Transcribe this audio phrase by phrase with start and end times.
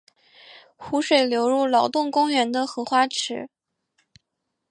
[0.77, 3.47] 湖水流入劳动公园的荷花池。